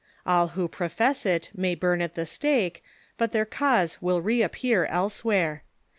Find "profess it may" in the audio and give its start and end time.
0.67-1.75